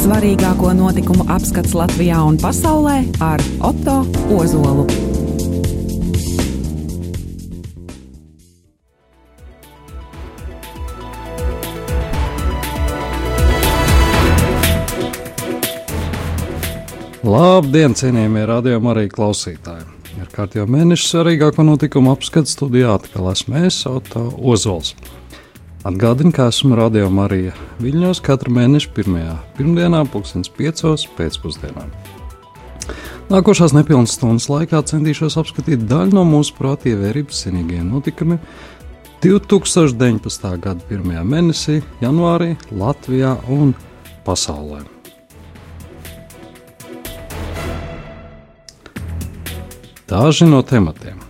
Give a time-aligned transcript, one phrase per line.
[0.00, 3.98] Svarīgāko notikumu apskats Latvijā un pasaulē ar Otto
[4.32, 4.86] Ozolu.
[17.20, 19.84] Labdien, cienījamie radiokamā arī klausītāji!
[20.16, 24.96] Ir kārtībā mēneša svarīgāko notikumu apskats studijā atkal esmu es, Otto Ozols.
[25.80, 31.86] Atgādinu, ka esmu Radio Marija Viļņos katru mēnešu pirmajā pirmdienā, pulkstens piecos pēcpusdienā.
[33.30, 38.42] Nākošās nepilnas stundas laikā centīšos apskatīt daļu no mūsu prāta ievērības cienīgajiem notikumiem
[39.24, 40.44] 2019.
[40.60, 43.72] gada pirmajā mēnesī, janvārī Latvijā un
[44.26, 44.82] pasaulē.
[50.12, 51.24] Daži no tematiem.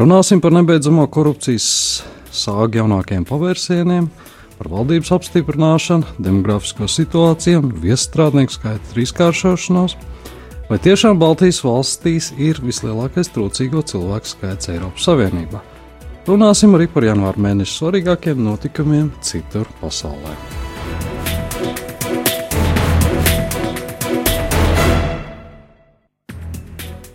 [0.00, 1.68] Runāsim par nebeidzamo korupcijas
[2.34, 4.06] sāgu jaunākajiem pavērsieniem,
[4.60, 9.96] par valdības apstiprināšanu, demografisko situāciju un viestrādnieku skaita trīskāršošanos.
[10.70, 15.62] Vai tiešām Baltijas valstīs ir vislielākais trūcīgo cilvēku skaits Eiropas Savienībā?
[16.28, 20.36] Runāsim arī par janvāra mēneša svarīgākiem notikumiem citur pasaulē.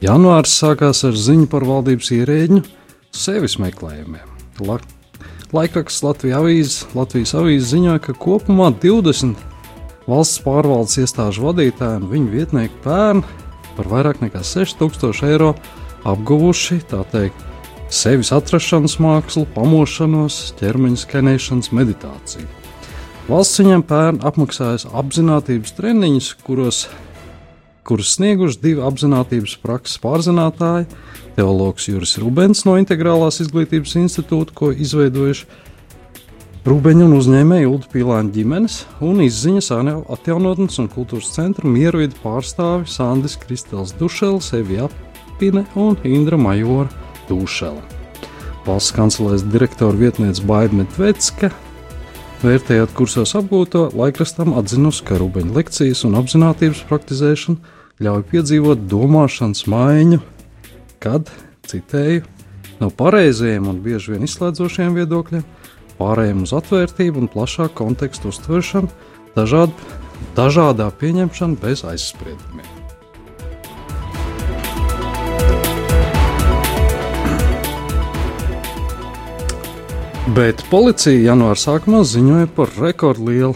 [0.04, 2.60] Janvārs sākās ar ziņu par valdības ierēģu
[3.16, 4.28] sevis meklējumiem.
[5.54, 9.38] La Laikraksts Latvijas avīzes, Latvijas avīzes ziņoja, ka kopumā 20
[10.10, 13.22] valsts pārvaldes iestāžu vadītāji un viņu vietnieki pērn
[13.78, 15.54] par vairāk nekā 6000 eiro
[16.06, 17.46] apguvuši teikt,
[17.94, 22.48] sevis atrašanās mākslu, pamošanos, ķermeņa skenēšanas meditāciju.
[23.30, 26.86] Valsts viņam pērn apmaksājas apziņotības treniņus, kuros
[27.86, 30.88] kurus snieguši divi apziņotības prakses pārzinātāji,
[31.38, 35.64] teologs Juris Rubens no Integrālās izglītības institūta, ko izveidojuši
[36.66, 39.68] Rūbeņa un uzņēmēja Ulu Pīlāņa ģimenes un izziņas
[40.16, 44.90] atjaunotnes un kultūras centra mieruīdu pārstāvi Sandis Kristels Dušels, Evija
[45.38, 46.90] Pine un Indra Majora
[47.30, 47.84] Dušela.
[48.66, 51.52] Valsts kancelēs direktora vietniece Baida Medvedska
[52.46, 60.20] Vērtējot kursos apgūto, laikrakstam atzinusi, ka rubeņa lekcijas un apziņotības praktizēšana ļauj piedzīvot domāšanas maiņu,
[61.00, 61.30] kad,
[61.70, 62.26] citēju,
[62.82, 65.46] no pareizajiem un bieži vien izslēdzošiem viedokļiem,
[65.96, 68.92] pārējiem uz atvērtību un plašāku kontekstu uztveršanu,
[69.38, 69.72] dažād,
[70.36, 72.68] dažādā pieņemšana bez aizspriedumiem.
[80.36, 83.56] Bet policija janvāra sākumā ziņoja par rekordlielu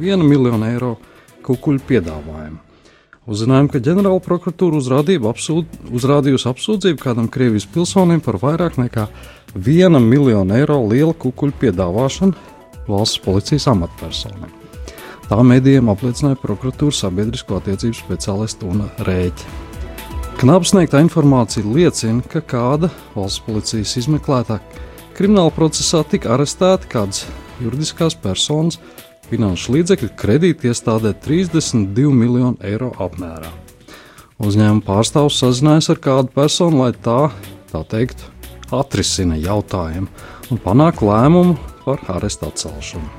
[0.00, 0.94] 1 miljonu eiro
[1.44, 2.73] kukuļu piedāvājumu.
[3.24, 4.82] Uzzinājām, ka ģenerāla prokuratūra
[5.30, 9.06] apsūd, uzrādījusi apsūdzību kādam Krievijas pilsonim par vairāk nekā
[9.56, 12.34] 1 miljonu eiro lielu kukuļu piedāvāšanu
[12.84, 14.50] valsts policijas amatpersonai.
[15.30, 19.48] Tā medijiem apliecināja prokuratūras sabiedrisko attiecību speciālists un rēķi.
[20.42, 24.58] Knaps sniegtā informācija liecina, ka kāda valsts policijas izmeklētā
[25.16, 27.24] krimināla procesā tika arestēta kādas
[27.62, 28.76] juridiskās personas
[29.34, 33.50] finanšu līdzekļu kredīti iestādē 32 miljonu eiro apmērā.
[34.44, 37.30] Uzņēmuma pārstāvs sazinājās ar kādu personu, lai tā,
[37.72, 38.22] tā teikt,
[38.74, 40.10] atrisina jautājumu
[40.52, 43.10] un panāk lēmumu par arestu atcelšanu.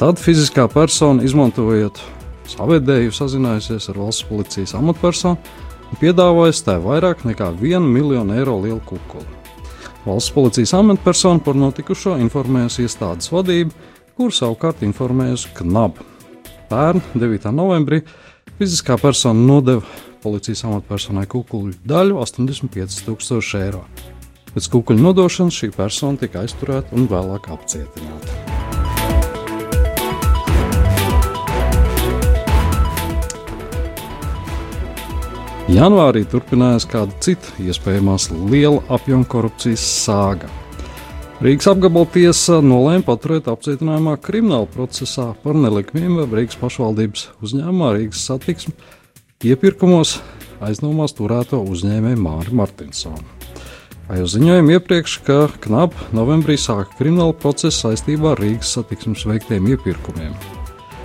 [0.00, 2.00] Tad fiziskā persona, izmantojot
[2.52, 5.36] savedēju, sazinājusies ar valsts policijas amatpersonu
[5.86, 9.26] un piedāvājusi tai vairāk nekā 1 miljonu eiro lielu kukuli.
[10.06, 13.72] Valsts policijas amatpersona par notikušo informējusi iestādes vadību,
[14.16, 16.00] kur savukārt informējusi KNAB.
[16.70, 17.50] Pērn 9.
[17.52, 18.00] novembrī
[18.56, 19.84] fiziskā persona nodeva
[20.24, 23.84] policijas amatpersonai kukuļu daļu 85,000 eiro.
[24.54, 28.42] Pēc kukuļu nodošanas šī persona tika aizturēta un vēlāk apcietināta.
[35.66, 40.48] Janvārī turpinājās kāda cita iespējamās liela apjoma korupcijas sāga.
[41.36, 48.72] Rīgas apgabala tiesa nolēma paturēt apcietinājumā krimināla procesā par nelikmību Rīgas pašvaldības uzņēmumā Rīgas satiksmi
[49.44, 50.14] iepirkumos
[50.64, 53.20] aizdomās turēto uzņēmēju Māri Martinsonu.
[54.08, 59.68] Vai jau ziņojām iepriekš, ka knap novembrī sāka krimināla procesa saistībā ar Rīgas satiksmes veiktiem
[59.74, 60.32] iepirkumiem.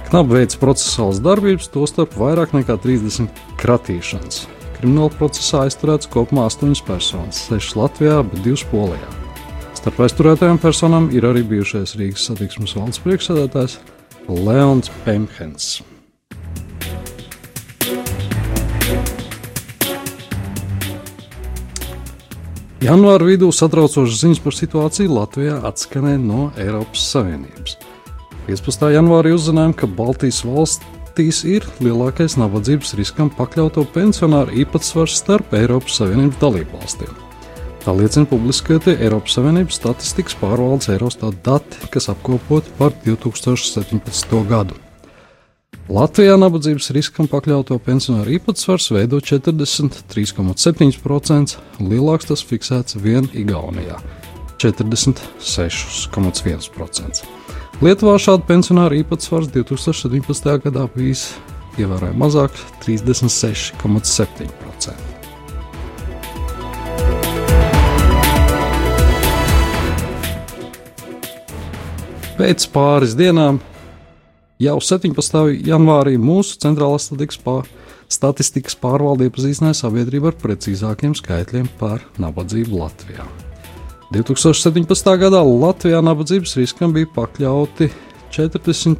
[0.07, 3.27] Knap veids procesuālas darbības, tostarp vairāk nekā 30
[3.59, 4.45] kratīšanas.
[4.79, 9.20] Krimināla procesā aizturēts kopumā 8 personas, 6 Latvijā, bet 2 Polijā.
[9.81, 13.79] Starp aizturētajām personām ir arī bijušais Rīgas satiksmes valdes priekšsēdētājs
[14.29, 15.69] Leons Pemhens.
[22.85, 27.75] Janvāra vidū satraucošas ziņas par situāciju Latvijā atskanēja no Eiropas Savienības.
[28.45, 28.87] 15.
[28.93, 36.41] janvārī uzzinājām, ka Baltijas Latvijas ir lielākais nabadzības riskam pakļauto pensionāru īpatsvars starp Eiropas Savienības
[36.45, 37.20] dalībvalstīm.
[37.81, 44.37] Tā liecina publiskātie Eiropas Savienības statistikas pārvaldes Eurostat dati, kas apkopoti par 2017.
[44.45, 44.77] gadu.
[45.89, 53.97] Latvijā nabadzības riskam pakļauto pensionāru īpatsvars veido 43,7%, lielāks tas fiksēts vien Igaunijā-
[54.61, 57.25] 46,1%.
[57.81, 60.61] Lietuvā šāda pensionāra īpatsvars 2017.
[60.61, 61.33] gadā bijis
[61.81, 62.53] ievērojami mazāk-
[62.85, 65.10] 36,7%.
[72.37, 73.57] Pēc pāris dienām,
[74.61, 75.65] jau 17.
[75.67, 77.09] janvārī, mūsu centrālās
[77.43, 77.67] pār,
[78.11, 83.25] statistikas pārvalde iepazīstināja sabiedrību ar precīzākiem skaitļiem par nabadzību Latvijā.
[84.15, 85.11] 2017.
[85.19, 87.89] gadā Latvijā nabadzības riskam bija pakļauti
[88.35, 88.95] 40,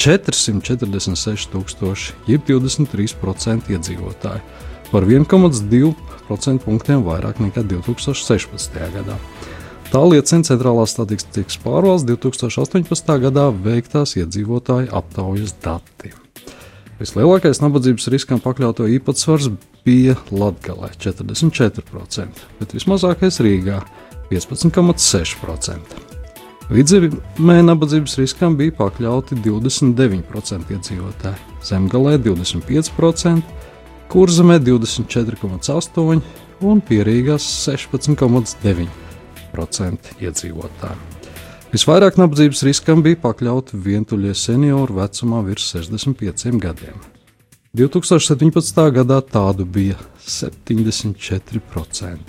[0.00, 4.40] 446,000, jeb 23% iedzīvotāji,
[4.92, 8.80] par 1,2% punktiem vairāk nekā 2016.
[8.96, 9.16] gadā.
[9.92, 13.10] Tā liecina Centrālās statistikas pārvaldes 2018.
[13.26, 16.14] gadā veiktās iedzīvotāju aptaujas dati.
[16.96, 19.50] Vislielākais nabadzības riskam pakļauto īpatsvars
[19.84, 23.82] bija Latvijā- 44%, bet vismazākais Rīgā
[24.30, 26.00] 15,6%.
[26.72, 33.44] Vidzemē nabadzības riskam bija pakļauti 29% iedzīvotāji, zemgalē 25%,
[34.08, 36.22] kurzemē 24,8%
[36.62, 39.11] un pierīgās 16,9%
[40.20, 41.00] iedzīvotāji.
[41.72, 46.96] Visvairāk nabadzības riskam bija pakļauti vientuļie seniori vecumā virs 65 gadiem.
[47.72, 48.92] 2017.
[48.92, 52.20] gadā tādu bija 74%.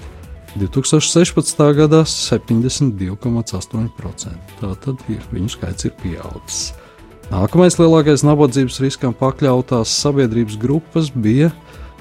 [0.56, 1.76] 2016.
[1.76, 4.56] gadā 72,8%.
[4.62, 4.96] Tātad
[5.34, 6.72] viņu skaits ir pieaudzis.
[7.34, 11.52] Nākamais lielākais nabadzības riskam pakļautās sabiedrības grupas bija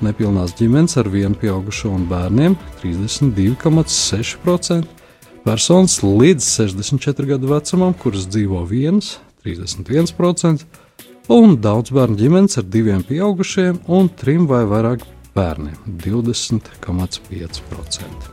[0.03, 4.87] nepilnās ģimenes ar vienu pieaugušo un bērniem- 32,6%,
[5.45, 10.65] personas līdz 64 gadu vecumam, kuras dzīvo viens- 31%,
[11.29, 15.01] un daudz bērnu ģimenes ar diviem pieaugušiem un trim vai vairāk
[15.35, 18.33] bērniem- 20,5%.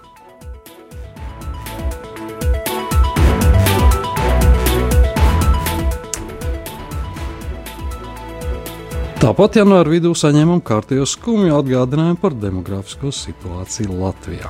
[9.20, 14.48] Tāpat janvāra vidū saņēmām kārtējo skumju atgādinājumu par demografisko situāciju Latvijā.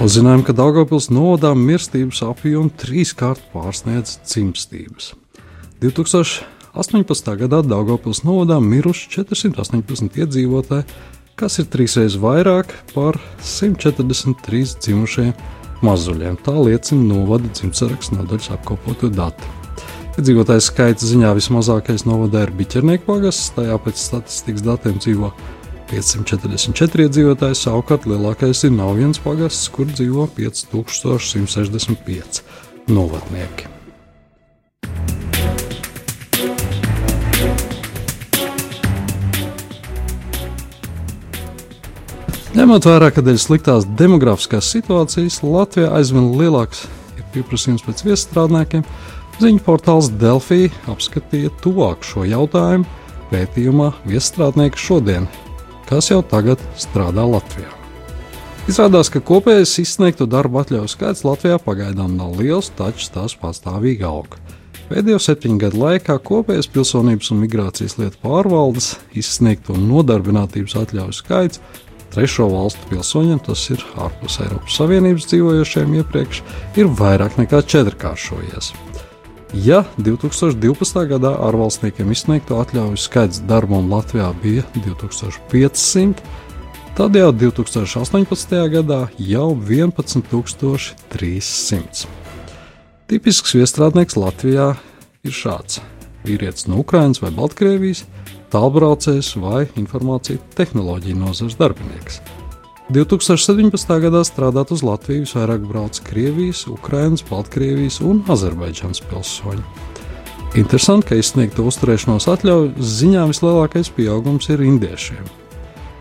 [0.00, 5.10] Uzzinājām, ka Daugopils novadā mirstības apjomu trīskārt pārsniedz dzimstības.
[5.82, 7.28] 2018.
[7.42, 10.86] gadā Daugopils novadā miruši 418 iedzīvotāji,
[11.36, 15.34] kas ir trīsreiz vairāk par 143 dzimušiem
[15.84, 16.40] mazuļiem.
[16.48, 19.52] Tā liecina novada dzimtsaraksts nodaļas apkopoto dati.
[20.16, 25.34] Iedzīvotāju skaita ziņā vismazākais novadā ir Biķernieku pagasts, tajā pēc statistikas datiem dzīvo
[25.90, 32.44] 544 iedzīvotāji, savukārt lielākais ir Naujens pagasts, kur dzīvo 5165
[32.90, 33.70] novatnieki.
[42.50, 46.82] Ņemot vērā, ka dēļ sliktās demogrāfiskās situācijas Latvijā aizvien lielāks
[47.16, 48.86] ir pieprasījums pēc viestrādniekiem,
[49.40, 52.84] Ziņu portāls Delfī apskatīja tuvāk šo jautājumu
[53.30, 55.30] pētījumā Viestrādnieki šodien,
[55.90, 57.68] kas jau tagad strādā Latvijā.
[58.70, 64.36] Izrādās, ka kopējais izsniegto darbu atļauju skaits Latvijā pagaidām nav liels, taču tās pastāvīgi aug.
[64.90, 71.62] Pēdējo septiņu gadu laikā kopējais pilsonības un migrācijas lietu pārvaldes izsniegto nodarbinātības atļauju skaits
[72.14, 76.44] trešo valstu pilsoņiem, tas ir ārpus Eiropas Savienības dzīvojošiem iepriekš,
[76.78, 78.72] ir vairāk nekā četrkāršojies.
[79.50, 81.10] Ja 2012.
[81.10, 86.22] gadā ārvalstniekiem izsniegto atļauju skaits darbam Latvijā bija 2500,
[86.94, 88.54] tad jau 2018.
[88.70, 92.06] gadā jau 11300.
[93.10, 94.78] Tipisks viestrādnieks Latvijā
[95.26, 95.82] ir šāds:
[96.22, 98.06] vīrietis no Ukrainas vai Baltkrievijas,
[98.54, 102.22] tālbraucējs vai informāciju tehnoloģiju nozares darbinieks.
[102.90, 103.70] 2017.
[104.02, 109.62] gadā strādāt uz Latviju vairāk brauc Krievijas, Ukrainas, Baltkrievijas un Azerbaidžānas pilsoņi.
[110.58, 115.22] Interesanti, ka izsniegta uzturēšanās atļauju ziņā vislielākais pieaugums ir indiešiem.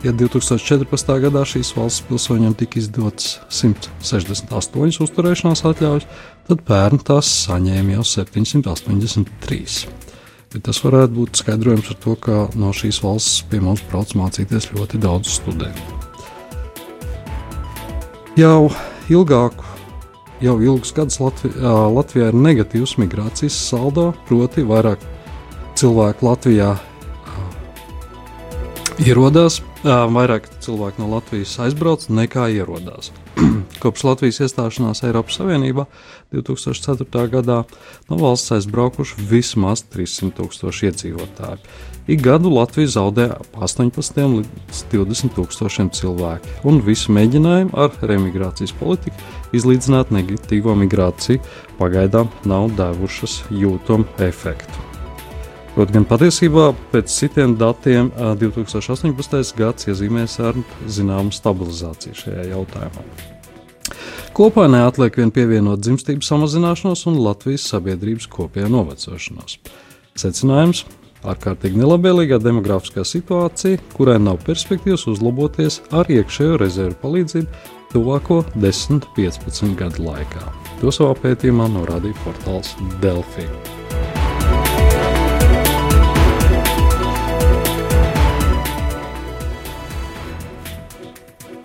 [0.01, 1.13] Ja 2014.
[1.27, 6.09] gadā šīs valsts pilsoņiem tika izdotas 168 uzturēšanās atļaujas,
[6.49, 9.85] tad pērn tās saņēma jau 783.
[10.55, 14.71] Bet tas varētu būt skaidrojums ar to, ka no šīs valsts pie mums brauc mācīties
[14.73, 15.98] ļoti daudz studentu
[18.37, 18.69] jau
[19.09, 19.65] ilgāku,
[20.43, 25.01] jau ilgus gadus Latvijā, Latvijā ir negatīvs migrācijas saldo, proti, vairāk
[25.79, 26.75] cilvēku Latvijā
[28.99, 33.13] ierodās, vairāk cilvēku no Latvijas aizbrauc nekā ierodās.
[33.83, 35.85] Kopš Latvijas iestāšanās Eiropas Savienībā
[36.35, 37.27] 2004.
[37.31, 37.61] gadā
[38.09, 41.63] no valsts aizbraukuši vismaz 300 tūkstoši iedzīvotāji.
[42.09, 48.71] Ik gadu Latvija zaudē ap 18 līdz 20 tūkstošiem cilvēku, un visi mēģinājumi ar remigrācijas
[48.79, 49.13] politiku
[49.53, 51.37] izlīdzināt negatīvo migrāciju
[51.77, 54.87] pagaidām nav devušas jūtamu efektu.
[55.75, 59.53] Kaut gan patiesībā pēc citiem datiem 2018.
[59.59, 60.57] gads iezīmēs ar
[60.89, 63.05] zināmu stabilizāciju šajā jautājumā.
[64.33, 69.59] Kopā neatliek vien pievienot dzimstību samazināšanos un Latvijas sabiedrības kopējā novecošanos.
[70.17, 70.83] Secinājums-
[71.27, 80.05] ārkārtīgi nelabvēlīgā demografiskā situācija, kurai nav perspektīvas uzlaboties ar iekšējo rezervu palīdzību tuvāko 10-15 gadu
[80.05, 80.45] laikā.
[80.79, 83.49] To savā pētījumā norādīja portāls Delfī.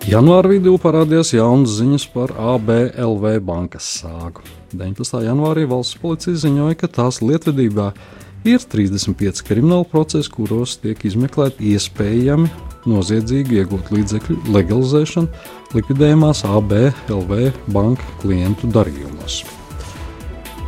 [0.05, 4.43] Janvāra vidū parādījās jaunas ziņas par ABLV bankas sāgu.
[4.75, 5.23] 19.
[5.25, 12.49] janvārī valsts policija ziņoja, ka tās lietvedībā ir 35 krimināli procesi, kuros tiek izmeklēti iespējami
[12.85, 17.33] noziedzīgi iegūt līdzekļu legalizēšana likvidējumās ABLV
[17.73, 19.41] banka klientu darījumos.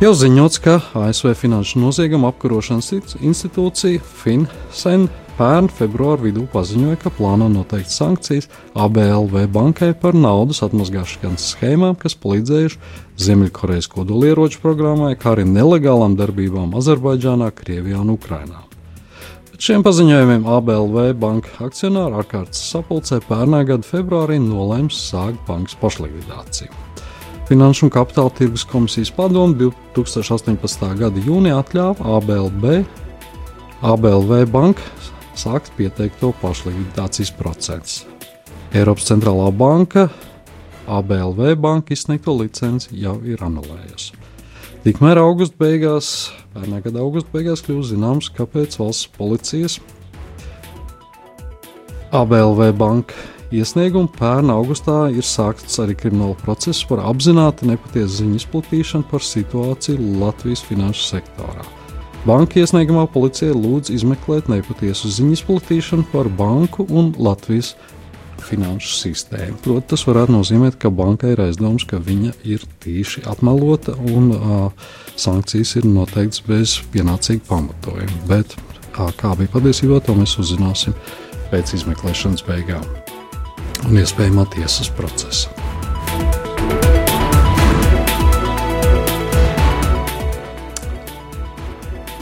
[0.02, 7.46] Jau ziņots, ka ASV Finanšu nozieguma apkarošanas institūcija FinCEN pērn februāra vidū paziņoja, ka plāno
[7.52, 12.80] noteikt sankcijas ABLV bankai par naudas atmazgāšanas schēmām, kas palīdzējuši
[13.22, 18.64] Ziemeļkorejas kodolieroču programmai, kā arī nelegālām darbībām Azerbaidžānā, Krievijā un Ukrainā.
[19.58, 26.70] Šiem paziņojumiem ABLV banka akcionāri ārkārtas sapulcē pērnā gada februārī nolēma sākt bankas pašlikvidāciju.
[27.48, 30.88] Finanšu un kapitāla tirgus komisijas padomu 2018.
[31.00, 32.66] gada jūnijā atļāva ABLB,
[33.82, 34.86] ABLV banka
[35.38, 38.08] sākt pieteikto pašlikvidācijas procesu.
[38.76, 40.08] Eiropas centrālā banka
[40.88, 44.16] ABLV banka izsniegto licenci jau ir anulējusi.
[44.84, 46.10] Tikmēr augusta beigās,
[46.54, 49.78] pērnā gada augusta beigās kļūst zināms, kāpēc valsts policijas
[52.14, 53.16] ABLV banka
[53.52, 60.14] iesniegumu pērnā augustā ir sākts arī krimināla process par apzināti nepatiesu ziņu izplatīšanu par situāciju
[60.22, 61.66] Latvijas finanšu sektorā.
[62.26, 67.74] Banka iesniegumā policija lūdz izmeklēt nepatiesu ziņu izplatīšanu par banku un Latvijas
[68.42, 69.58] finanšu sistēmu.
[69.62, 74.90] Protams, tas varētu nozīmēt, ka bankai ir aizdoms, ka viņa ir tīši apmelota un uh,
[75.18, 78.20] sankcijas ir noteikts bez pienācīga pamatojuma.
[78.30, 80.96] Bet uh, kā bija patiesībā, to mēs uzzināsim
[81.52, 82.84] pēc izmeklēšanas beigām
[83.86, 85.67] un iespējamā tiesas procesa.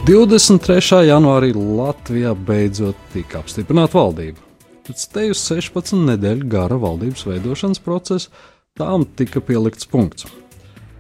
[0.07, 1.01] 23.
[1.09, 4.39] janvārī Latvijā beidzot tika apstiprināta valdība.
[4.87, 8.31] Pēc tevis 16 nedēļu gara valdības veidošanas procesa
[8.79, 10.29] tām tika pielikts punkts.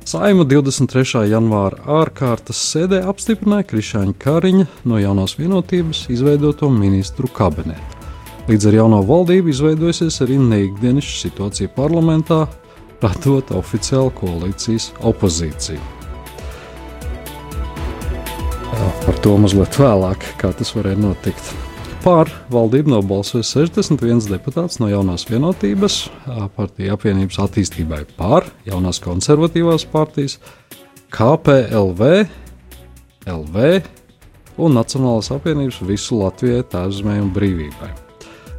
[0.03, 1.23] Saima 23.
[1.31, 8.03] janvāra ārkārtas sēdē apstiprināja Krišāņa Kariņa no jaunās vienotības izveidoto ministru kabinetu.
[8.51, 12.49] Līdz ar jauno valdību izveidojusies arī neikdienišķa situācija parlamentā,
[13.07, 15.96] radot oficiālu koalīcijas opozīciju.
[18.77, 21.49] Par to mazliet vēlāk, kā tas varēja notikt.
[22.05, 25.97] Pār valdību nobalsoja 61 deputāts no jaunās vienotības,
[26.55, 30.37] partija apvienības attīstībai pār, jaunās konservatīvās partijas,
[31.15, 32.11] KPLV,
[33.27, 33.67] LV
[34.63, 37.91] un Nacionālās apvienības visu Latvijai tēvzemē un brīvībai.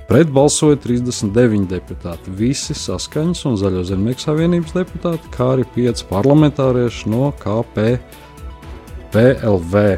[0.07, 7.12] Pret balsoja 39 deputāti, visi saskaņas un Zaļo zemnieku savienības deputāti, kā arī 5 parlamentārieši
[7.12, 8.25] no KPLV.
[9.13, 9.97] PLV.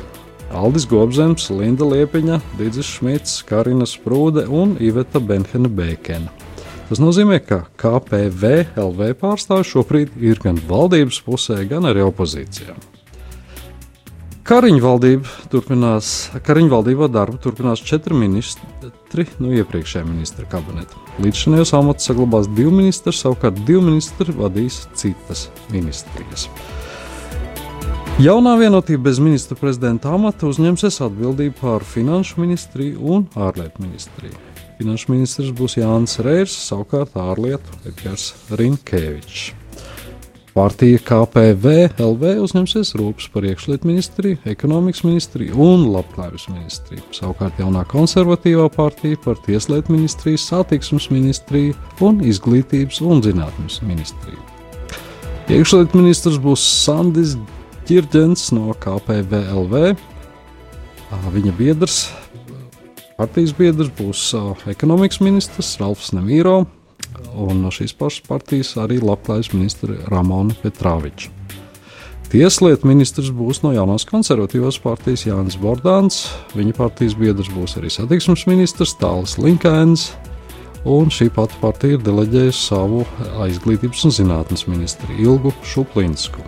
[0.50, 6.32] Aldis Gobzems, Linda Liepiņa, Digis Šmits, Karina Sprūde un Iveta Benhena Bēkena.
[6.90, 12.74] Tas nozīmē, ka KPV LV pārstāvji šobrīd ir gan valdības pusē, gan arī opozīcijā.
[14.50, 20.98] Kariņu valdība turpinās, Kariņu valdībā darbu turpinās četri ministri no iepriekšējā ministra kabineta.
[21.22, 26.50] Līdz šim jau amats saglabās divi ministri, savukārt divi ministri vadīs citas ministrijas.
[28.20, 34.34] Jaunā vienotība bez ministra prezidenta amata uzņemsies atbildību par finanšu ministriju un ārlietu ministriju.
[34.76, 39.46] Finanšu ministrs būs Jānis Reirs, savukārt ārlietu Edgars Rinkēvičs.
[40.52, 47.06] Partija KPV LV uzņemsies rūpes par iekšlietu ministriju, ekonomikas ministriju un labklājības ministriju.
[47.16, 54.44] Savukārt jaunā konservatīvā partija par tieslietu ministriju, satiksmes ministriju un izglītības un zinātnes ministriju.
[55.48, 57.38] Iekšlietu ministrs būs Sandis
[57.90, 59.80] Ķirģents no KPVLV.
[61.34, 62.04] Viņa biedrs
[63.18, 64.28] partijas biedrs būs
[64.70, 66.68] ekonomikas ministrs Ralfs Nemīro
[67.34, 71.34] un no šīs pašas partijas arī labklājības ministra Ramona Petrāviča.
[72.30, 78.46] Tieslietu ministrs būs no jaunās konservatīvās partijas Jānis Bordāns, viņa partijas biedrs būs arī satiksmes
[78.52, 80.12] ministrs Tālis Linkēns,
[80.86, 83.02] un šī pati partija ir deleģējusi savu
[83.50, 86.46] izglītības un zinātnes ministru Ilgu Šuplinsku.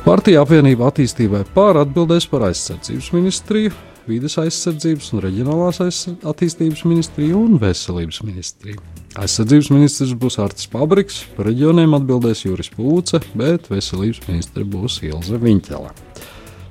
[0.00, 3.72] Partija apvienība attīstībai pār atbildēs par aizsardzības ministriju,
[4.08, 5.80] vides aizsardzības un reģionālās
[6.24, 8.80] attīstības ministriju un veselības ministriju.
[9.20, 15.40] Aizsardzības ministrs būs Artis Pabriks, par reģioniem atbildēs Juris Pūce, bet veselības ministra būs Ilze
[15.42, 15.92] Viņķela.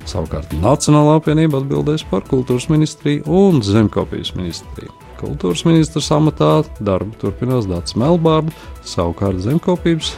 [0.10, 4.90] Savukārt Nacionālā apvienība atbildēs par kultūras ministriju un zemkopības ministriju.
[5.20, 8.56] Kultūras ministrs amatā darbu turpinās Dārts Melbārds,
[8.90, 10.16] savukārt zemkopības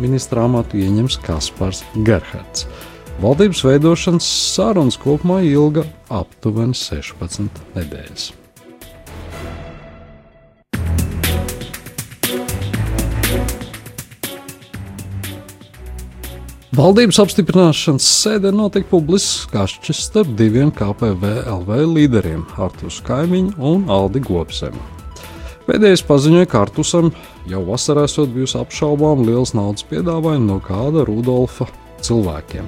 [0.00, 2.66] ministra amatu ieņems Kaspars Gerhards.
[3.20, 8.30] Valdības veidošanas sarunas kopumā ilga aptuveni 16 nedēļas.
[16.70, 24.99] Valdības apstiprināšanas sēdē notika publisks kašķis starp diviem KPVLV līderiem- Artus Kaimiņu un Aldi Gopsemu.
[25.70, 27.12] Pēdējais paziņoja, ka Artusam
[27.46, 31.68] jau vasarā esot bijusi apšaubām liels naudas piedāvājums no kāda Rudolfa
[32.02, 32.66] cilvēkiem.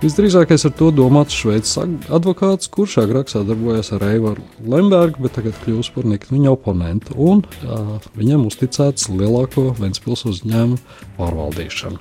[0.00, 1.76] Visdrīzākais ar to domāts šveicis
[2.14, 7.44] advokāts, kurš agrāk sadarbojās ar Eivaru Lembergu, bet tagad kļūst par niknu viņa oponentu, un
[7.60, 7.82] jā,
[8.16, 10.80] viņam uzticēts lielāko Ventspils uzņēmumu
[11.20, 12.00] pārvaldīšanu.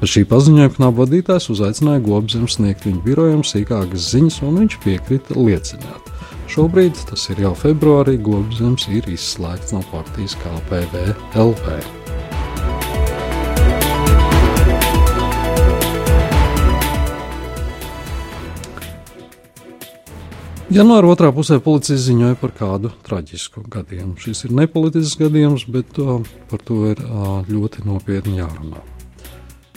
[0.00, 5.38] Pēc šī paziņojuma knapu vadītājs uzaicināja Gobzemu sniegt viņa birojam sīkākas ziņas, un viņš piekrita
[5.38, 6.17] liecināt.
[6.48, 11.02] Šobrīd, tas ir jau februārī, Globzems ir izslēgts no partijas KPV
[11.36, 11.74] LV.
[20.72, 24.16] Janvāra otrā pusē policija ziņoja par kādu traģisku gadījumu.
[24.20, 28.84] Šis ir nepolitisks gadījums, bet uh, par to ir uh, ļoti nopietni jārunā.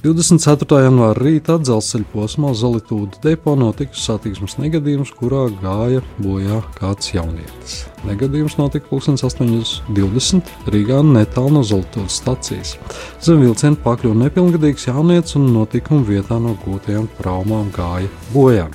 [0.02, 0.80] 24.
[0.82, 7.76] janvāra rītā dzelzceļa posmā Zolītūda depo notika satiksmes negadījums, kurā gāja bojā kāds jaunietis.
[8.10, 12.74] Negadījums notika 8.20 Rīgā netālu no Zolītūdas stacijas.
[13.22, 18.72] Zem vilciena pakļuva nepilngadīgs jaunietis un notikuma vietā no gūtajām traumām gāja bojā.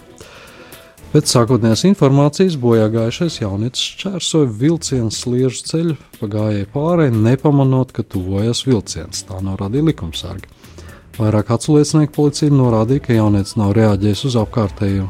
[1.10, 8.06] Pēc sākotnējās informācijas bojā gājušais jaunietis šķērsoja vilcienu sliežu ceļu pa gājēju pārēju, nepamanot, ka
[8.06, 9.26] tuvojas vilciens.
[9.26, 10.55] Tā norādīja likumsargi.
[11.16, 15.06] Vairāk atsliecinieku policija norādīja, ka jaunietis nav reaģējis uz apkārtējo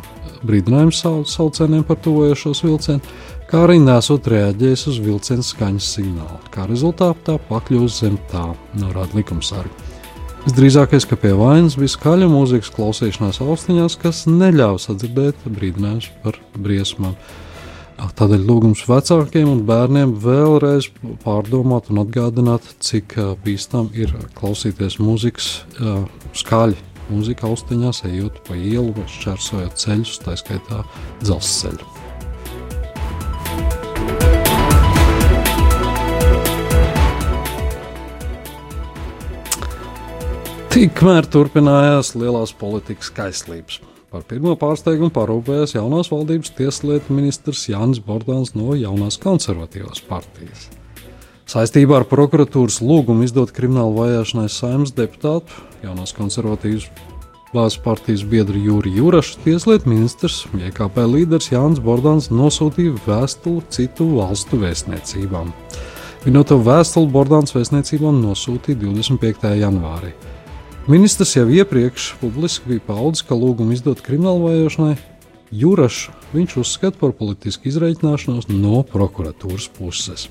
[0.47, 3.03] brīdinājumu saucieniem par tuvojošos vilcienu,
[3.51, 6.39] kā arī nesot reaģējis uz vilciena skaņas signālu.
[6.55, 8.45] Kā rezultātā pakļūst zem tā,
[8.79, 9.75] norāda likumsargi.
[10.47, 17.17] Visdrīzākais, ka pie vainas bija skaļa mūzikas klausīšanās austiņās, kas neļāva sadzirdēt brīdinājumus par briesmām.
[17.97, 20.91] Tādēļ lūgums vecākiem un bērniem vēlreiz
[21.25, 25.49] pārdomāt un atgādināt, cik bīstam ir klausīties mūzikas
[26.37, 26.77] skaļi.
[27.07, 30.81] Mūzika austiņās ejot pa ielu šķērsojot ceļus, tā skaitā
[31.23, 31.87] dzelzceļu.
[40.77, 43.81] Tikmēr turpinājās lielās politikas kaislības.
[44.13, 50.69] Par pirmo pārsteigumu parūpējās jaunās valdības tieslietu ministrs Jānis Bordāns no jaunās konservatīvās partijas.
[51.51, 56.89] Saistībā ar prokuratūras lūgumu izdot kriminālu vajāšanai saimnes deputātu, jaunās konservatīvas
[57.55, 64.59] Vācijas partijas biedru Jūri Jurašu tieslietu ministrs, JKP līderis Jānis Bordāns nosūtīja vēstuli citu valstu
[64.61, 65.55] vēstniecībām.
[66.27, 69.55] Vienoto vēstuli Bordāns vēstniecībām nosūtīja 25.
[69.63, 70.11] janvārī.
[70.87, 74.93] Ministrs jau iepriekš publiski bija paudis, ka lūgumu izdot kriminālu vajāšanai
[75.51, 80.29] Jurašu viņš uzskata par politisku izreikināšanos no prokuratūras puses.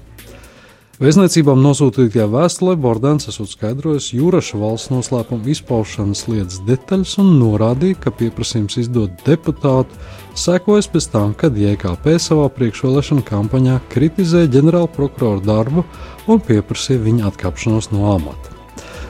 [0.96, 8.16] Vēstniecībām nosūtītajā vēstulē Bordens esot skaidrojis Juraša valsts noslēpuma izpaušanas lietas detaļas un norādīja, ka
[8.16, 9.92] pieprasījums izdot deputātu
[10.40, 15.84] sekojas pēc tam, kad JKP savā priekšvēlēšana kampaņā kritizēja ģenerālprokuroru darbu
[16.32, 18.55] un pieprasīja viņa atkāpšanos no amata.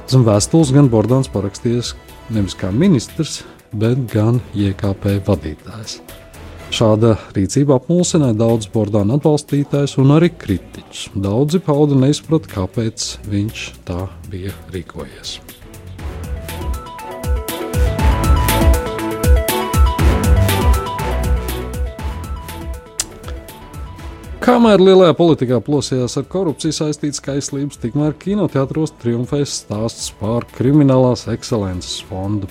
[0.05, 1.95] Zem vēstules gan Bordāns parakstījis
[2.35, 3.39] nevis kā ministrs,
[3.73, 5.97] bet gan JKP vadītājs.
[6.75, 11.07] Šāda rīcība apmulsināja daudzus Bordāna atbalstītājus un arī kritiķus.
[11.17, 15.39] Daudzi pauda neizprat, kāpēc viņš tā bija rīkojies.
[24.45, 32.03] Kamēr lielajā politikā plosījās ar korupciju saistīts kaislības, tikmēr kinoteātros triumfēs stāsts par kriminālās ekscelences
[32.05, 32.45] fondu.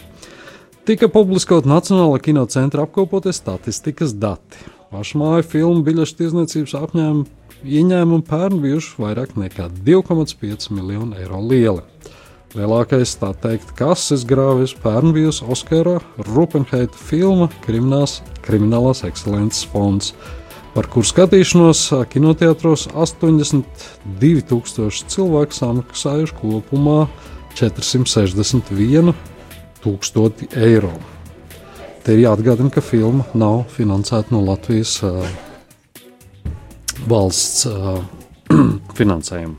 [0.90, 4.58] Tika publiskot Nacionālā kinocentra apkopotie statistikas dati.
[4.90, 11.86] Pašmāju filmu biļešu tirdzniecības apņēmumu ieņēmumi pērn bijuši vairāk nekā 2,5 miljonu eiro lieli.
[12.58, 20.12] Lielākais, tā teikt, kases grāvis pērn bijusi Oskara Rupenheita filma Krimināls, Kriminālās ekscelences fonds,
[20.74, 27.06] par kur skatīšanos kinoteātros 82,000 cilvēku samaksājuši kopumā
[27.54, 29.14] 461
[29.84, 30.90] tūkstoti eiro.
[32.04, 35.10] Te ir jāatgādina, ka filma nav finansēta no Latvijas uh,
[37.08, 38.02] valsts uh,
[38.98, 39.56] finansējuma.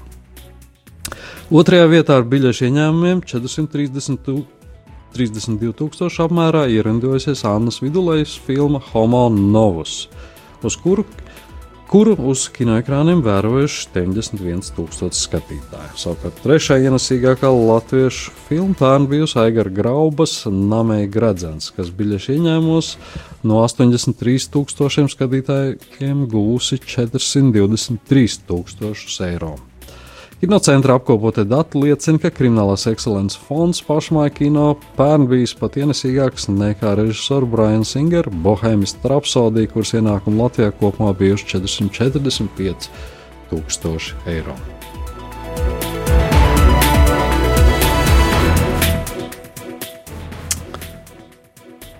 [1.54, 10.08] Otrajā vietā ar biļešu ieņēmumiem 432,000 apmērā ierindojusies Annas Vidulējas filma Homo Novus,
[10.65, 11.06] uz kuru,
[11.89, 15.93] kuru uz kinoekrāniem vērojuši 91,000 skatītāju.
[16.01, 22.88] Savukārt trešā ienesīgākā latviešu filma pērn bijusi Aigara Graubas Namei Gradzens, kas biļešu ieņēmumos
[23.45, 29.54] no 83,000 skatītājiem gūsi 423,000 eiro.
[30.46, 36.92] Kinocentra apkopotie dati liecina, ka Kriminālās ekscelences fonds pašmāja kino pērn bijis pat ienesīgāks nekā
[37.00, 42.86] režisora Brian Singer Bohēmas Rapsodija, kuras ienākumi Latvijā kopumā bijuši 445
[43.50, 44.54] tūkstoši eiro.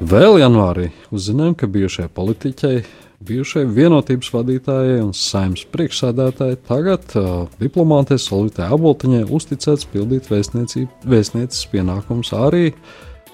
[0.06, 2.86] Vēl janvārī uzzinājām, ka bijušajai politiķei
[3.24, 12.34] bijušajai vienotības vadītājai un saimnes priekšsēdētājai, tagad uh, diplomātei Solvitai Aboltiņai uzticēts pildīt vēstnieces pienākumus
[12.36, 12.72] arī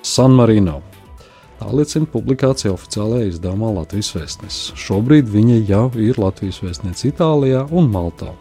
[0.05, 0.81] San Marino.
[1.61, 4.71] Tā liecina publikācija oficiālajā izdevumā Latvijas vēstnesis.
[4.81, 8.33] Šobrīd viņa jau ir Latvijas vēstniece Itālijā un Maltā.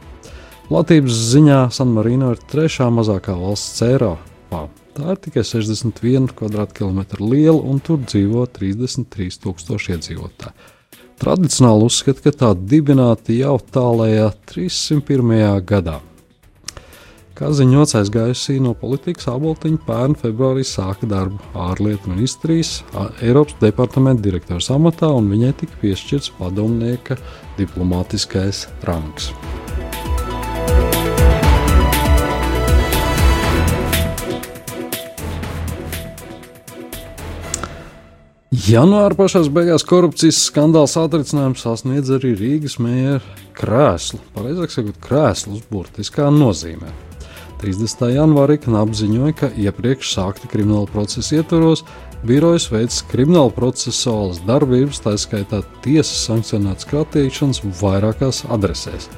[0.70, 4.68] Platības ziņā San Marino ir trešā mazākā valsts Eiropā.
[4.96, 10.79] Tā ir tikai 61 km2 liela un tur dzīvo 33,000 iedzīvotāji.
[11.20, 15.60] Tradicionāli uzskata, ka tā dibināta jau tālākajā 301.
[15.68, 15.98] gadā.
[17.40, 22.82] Kā ziņots, aizgājusī no politikas aboltiņa pērn februārī sāka darbu ārlietu ministrijas
[23.24, 27.16] Eiropas departamenta direktora amatā, un viņai tika piešķirts padomnieka
[27.56, 29.32] diplomātiskais rangs.
[38.60, 43.20] Janvāra pašā beigās korupcijas skandāls atrisinājums sasniedz arī Rīgas mēra
[43.56, 46.90] krēslu, pareizāk sakot, krēslus burtiskā nozīmē.
[47.62, 48.02] 30.
[48.18, 51.86] janvārī Knaps ziņoja, ka iepriekš sākta krimināla procesa ietvaros
[52.26, 59.08] birojas veids krimināla procesuālas darbības, tā skaitā tiesas sankcionētas kratīšanas vairākās adresēs.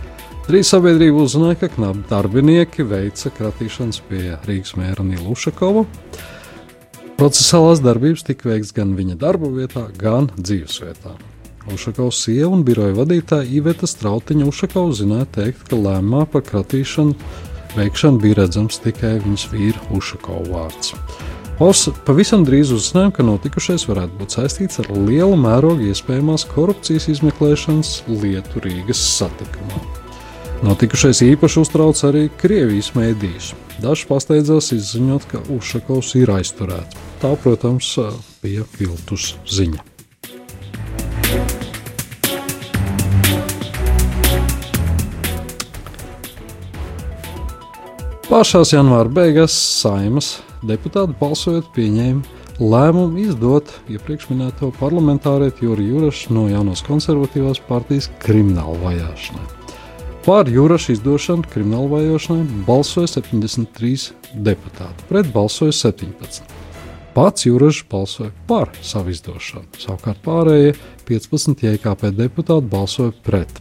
[0.46, 5.88] Drīz sabiedrība uzzināja, ka Knaps darbinieki veica kratīšanas pie Rīgas mēra Nila Ušakova.
[7.22, 11.12] Procesālās darbības tika veikts gan viņa darba vietā, gan dzīvesvietā.
[11.70, 17.14] Ušakovs sieva un biroja vadītāja Iveta Strautiņa Ušakovs zināja teikt, ka lēmumā par kratīšanu
[17.76, 20.96] veikšanu bija redzams tikai viņas vīra Ušakova vārds.
[21.62, 27.92] Os pavisam drīz uzzinājām, ka notikušais varētu būt saistīts ar lielu mērogu iespējamās korupcijas izmeklēšanas
[28.08, 29.84] lietu Rīgas satikumā.
[30.66, 33.54] Notikušais īpaši uztrauc arī Krievijas mēdījus.
[33.78, 37.11] Dažs pasteidzās izziņot, ka Ušakovs ir aizturēts.
[37.22, 37.86] Tā, protams,
[38.42, 39.78] bija viltus ziņa.
[48.26, 50.32] Pašās janvāra beigās saimas
[50.66, 58.74] deputāti balsojot pieņēma lēmumu izdot iepriekš minēto parlamentārieti Juriju Jurašu no jaunās konservatīvās partijas krimināla
[58.82, 59.46] vajāšanai.
[60.26, 64.10] Par jūrašu izdošanu krimināla vajāšanai balsoja 73
[64.48, 66.51] deputāti, pret balsoja 17.
[67.14, 70.72] Pats Jurašs balsoja par savu izdošanu, savukārt pārējie
[71.04, 73.52] 15 JKP deputāti balsoja pret.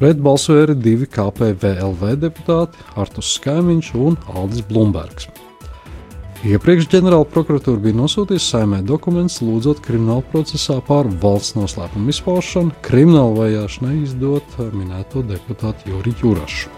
[0.00, 5.30] Pret balsoja arī divi KPVLV deputāti, Artus Skaimiņš un Aldis Blumbergs.
[6.44, 13.38] Iepriekš ģenerāla prokuratūra bija nosūtījusi saimē dokumentus, lūdzot krimināla procesā par valsts noslēpumu izpaušanu, krimināla
[13.38, 16.74] vajāšanai izdot minēto deputātu Juriju Jurašu.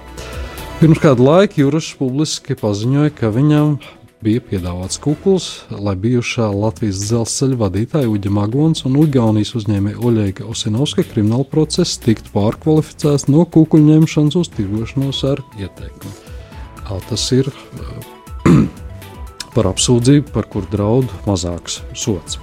[0.77, 3.79] Pirms kāda laika Jurašs publiski paziņoja, ka viņam
[4.25, 11.05] bija piedāvāts kukls, lai bijušā Latvijas dzelzceļa vadītāja Uģa Magons un Igaunijas uzņēmēja Oļeika Osinovska
[11.07, 16.15] krimināla process tiktu pārkvalificēts no kukuļu ņemšanas uz tirgošanos ar ieteikumu.
[17.11, 17.51] Tas ir
[19.55, 22.41] par apsūdzību, par kur draud mazāks sots.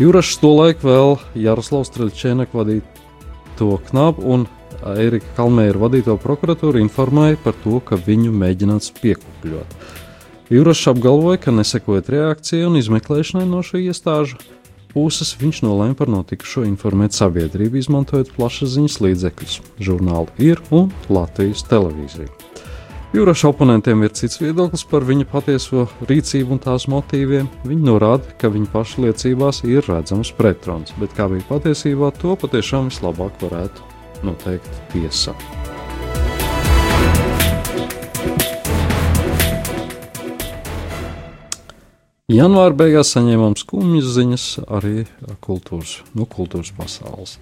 [0.00, 4.46] Jurašs tolaik vēl Jaroslavs Streļčēnek vadīto knapu un
[4.96, 9.76] Erika Kalmēra vadīto prokuratūru informēja par to, ka viņu mēģināts piekupļot.
[10.50, 14.40] Jūrašs apgalvoja, ka nesekojot reakcijai un izmeklēšanai no šī iestāžu
[14.90, 22.32] puses viņš nolēma par notikušo informēt sabiedrību, izmantojot plašsaziņas līdzekļus, žurnālu ir un Latvijas televīziju.
[23.14, 27.46] Jūraša oponentiem ir cits viedoklis par viņa patieso rīcību un tās motīviem.
[27.66, 32.90] Viņi norāda, ka viņa paša liecībās ir redzams pretruns, bet kā bija patiesībā, to patiešām
[32.90, 35.34] vislabāk varētu noteikt tiesa.
[42.30, 45.00] Janvāra beigās saņēmām skumjas ziņas arī
[45.42, 47.32] kultūras, no nu, kultūras pasaules.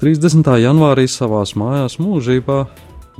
[0.00, 0.48] 30.
[0.64, 2.64] janvārī savā mājās mūžībā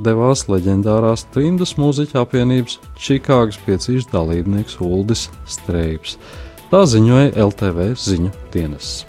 [0.03, 6.17] devās leģendārās trimdas mūziķa apvienības Čikāgas piecīšu dalībnieks Uldis Streips.
[6.73, 9.05] Tā ziņoja LTV ziņu dienests.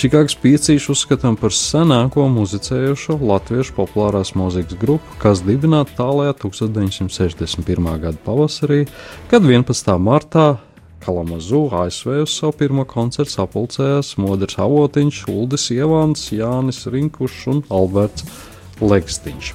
[0.00, 7.92] Čikāgas piecīšu uzskatām par senāko muzicējošo latviešu populārās mūzikas grupu, kas dibināta tālajā 1961.
[8.00, 8.86] gada pavasarī,
[9.28, 9.92] kad 11.
[10.00, 10.54] martā
[11.04, 18.26] Kalamazoo, ASV uz savu pirmo koncertu sapulcējās Modris Avotiņš, Uldis Ievāns, Jānis Rinkušs un Alberts
[18.80, 19.52] Lekstiņš.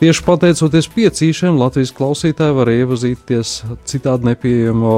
[0.00, 4.94] Tieši pateicoties piecīšiem, Latvijas klausītāji var iepazīties citādi nepieejamo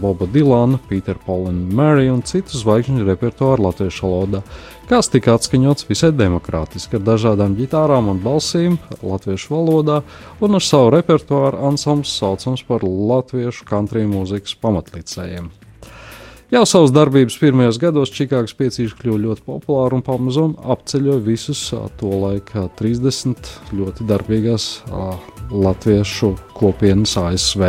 [0.00, 4.42] Boba Dilana, Peter Paulina, Mary un citu zvaigžņu repertuāru latviešu valodā,
[4.90, 10.02] kas tika atskaņots visai demokrātiski ar dažādām ģitārām un balsīm latviešu valodā,
[10.40, 15.50] un ar savu repertuāru ansambls saucams par latviešu country mūzikas pamatlicējiem.
[16.50, 21.60] Jau savas darbības pirmajos gados Čikāgas piecīši kļuva ļoti populāri un pamazām apceļoja visus
[22.00, 24.64] to laiku 30 ļoti darbīgās
[25.54, 27.62] latviešu kopienas ASV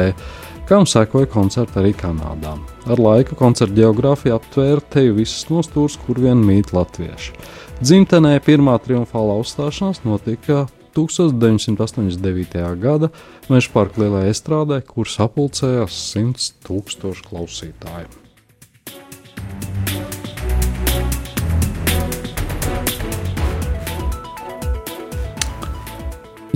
[0.71, 2.53] kam sekoja koncerti arī Kanādā.
[2.87, 7.33] Ar laiku koncerta geogrāfija aptvēra te visas nostūres, kur vien mīt latvieši.
[7.81, 12.55] Dzimtenē pirmā triumfālā uzstāšanās notika 1989.
[12.79, 13.11] gada
[13.51, 18.07] Meža parka lielajā estrādē, kur sapulcējās 100 tūkstoši klausītāju.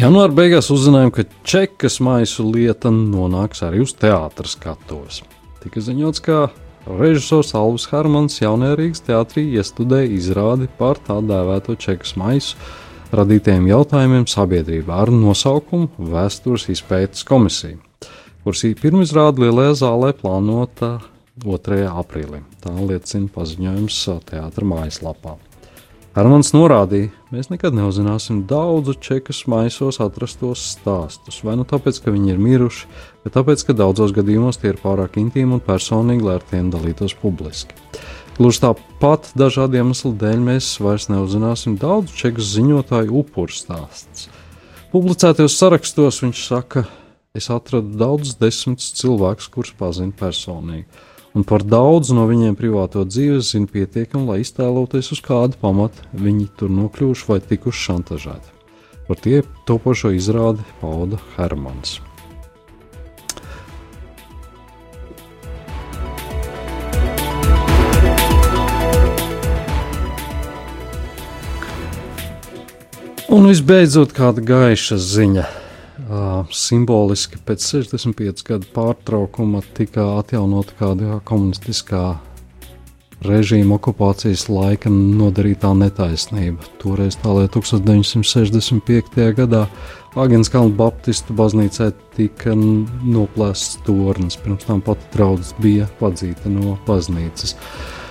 [0.05, 5.23] Janvāra beigās uzzinājām, ka čekas maisu lieta nonāks arī uz teātras skatuves.
[5.63, 6.43] Tika ziņots, ka
[6.85, 12.53] režisors Alvis Harmans jaunajā Rīgas teātrī iestudēja izrādi par tā dēvēto čekas maisu
[13.17, 17.81] radītajiem jautājumiem sabiedrībā ar nosaukumu Vēstures izpētes komisija,
[18.45, 20.99] kuras pirmizrāde lielajā zālē plānota
[21.41, 21.81] 2.
[21.89, 22.45] aprīlī.
[22.61, 25.39] Tā liecina paziņojums teātra mājaslapā.
[26.15, 31.41] Hermans norādīja, mēs nekad neuzzināsim daudzu čekas maisos atrastos stāstus.
[31.43, 32.85] Vai nu tāpēc, ka viņi ir miruši,
[33.25, 37.17] bet tāpēc, ka daudzos gadījumos tie ir pārāk intīmi un personīgi, lai ar tiem dalītos
[37.19, 37.75] publiski.
[38.37, 44.29] Gluži tāpat dažādu iemeslu dēļ mēs vairs neuzzināsim daudzu čekas ziņotāju upuru stāstus.
[44.95, 46.85] Publicētajos sarakstos viņš saka,
[47.35, 50.87] es atradu daudzus desmitus cilvēkus, kurus pazinu personīgi
[51.35, 56.47] un par daudz no viņiem privāto dzīves zina pietiekami, lai iztēloties, uz kādu pamatu viņi
[56.57, 58.53] tur nokļuvuši vai tikuši šantažēti.
[59.05, 61.99] Par tie topošo izrādi pauda Hermans.
[73.35, 75.64] Un visbeidzot, kāda gaiša ziņa
[76.53, 82.05] simboliski pēc 65 gadu pārtraukuma tika atjaunota kāda komunistiskā
[83.25, 86.67] režīma okupācijas laika nodarītā netaisnība.
[86.81, 89.27] Toreiz tālāk 1965.
[89.39, 89.65] gadā
[90.15, 97.55] Agenskalna Baptistu baznīcē tika noplēsts tornis, pirms tam pati draudzes bija padzīta no baznīcas.
[97.55, 98.04] Uh,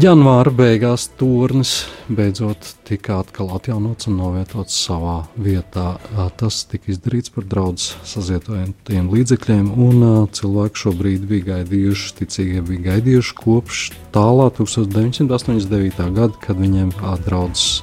[0.00, 5.98] Janvāra beigās turnis beidzot tika atkal atjaunots un novietots savā vietā.
[6.40, 13.36] Tas tika izdarīts par draugu sazietojumiem līdzekļiem, un cilvēki šobrīd bija gaidījuši, ticīgie bija gaidījuši
[13.36, 13.82] kopš
[14.16, 16.00] tālā 1989.
[16.16, 16.94] gada, kad viņiem
[17.26, 17.82] draudzes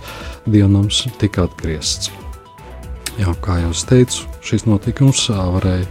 [0.50, 2.10] dievnams tika atgriezts.
[3.22, 5.86] Jā, kā jau teicu, šis notikums varēja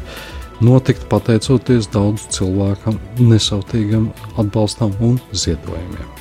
[0.65, 4.09] notikt pateicoties daudzu cilvēku nesautīgam
[4.41, 6.19] atbalstam un ziedojumiem.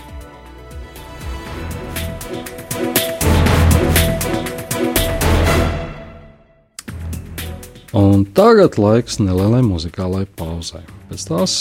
[7.98, 10.84] Un tagad laiks nelielai muzikālai pauzai.
[11.10, 11.54] Pēc tās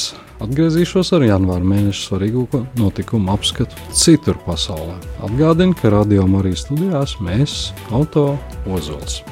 [0.45, 4.99] atgriezīšos ar janvāra mēneša svarīgāko notikumu apskatu citur pasaulē.
[5.25, 7.57] Atgādinu, ka radio Marijas studijās mēs,
[7.89, 8.35] Auto
[8.69, 9.23] Ozols.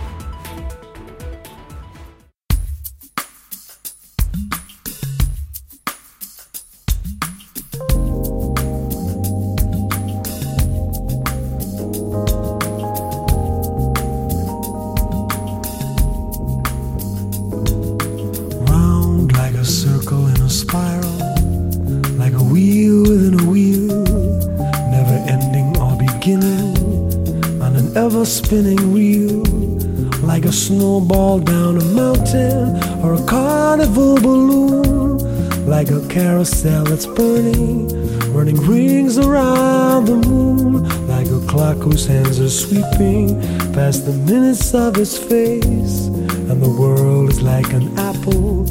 [35.94, 37.88] A carousel that's burning,
[38.32, 43.40] running rings around the moon, like a clock whose hands are sweeping
[43.72, 46.06] past the minutes of his face,
[46.50, 48.64] and the world is like an apple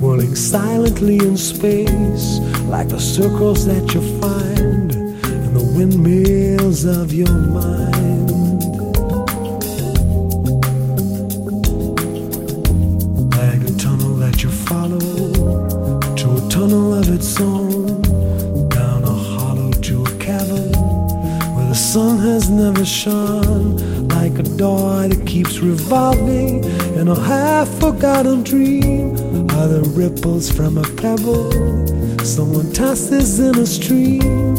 [0.00, 7.30] whirling silently in space, like the circles that you find in the windmills of your
[7.30, 7.89] mind.
[22.80, 26.64] Like a door that keeps revolving
[26.94, 29.10] in a half forgotten dream.
[29.50, 31.50] Are the ripples from a pebble
[32.24, 34.54] someone tosses in a stream,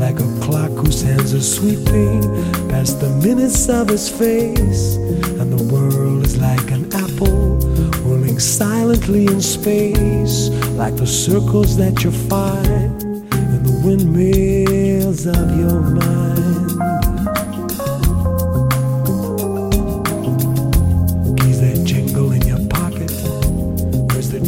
[0.00, 2.22] like a clock whose hands are sweeping
[2.70, 4.96] past the minutes of his face,
[5.38, 7.58] and the world is like an apple
[8.06, 10.48] whirling silently in space,
[10.80, 16.25] like the circles that you find in the windmills of your mind.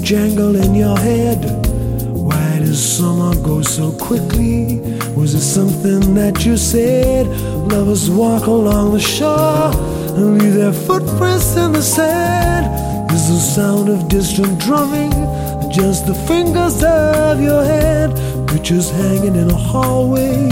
[0.08, 1.44] Jangle in your head?
[2.16, 4.80] Why does summer go so quickly?
[5.14, 7.26] Was it something that you said?
[7.70, 9.70] Lovers walk along the shore
[10.16, 12.64] and leave their footprints in the sand.
[13.12, 15.12] Is the sound of distant drumming
[15.70, 18.16] just the fingers of your hand?
[18.48, 20.48] Pictures hanging in a hallway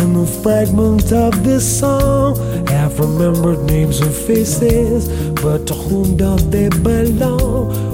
[0.00, 2.36] and the fragment of this song
[2.68, 5.08] half remembered names and faces,
[5.42, 7.87] but to whom do they belong?